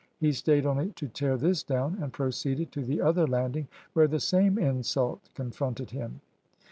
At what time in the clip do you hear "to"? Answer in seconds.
0.93-1.07, 2.71-2.81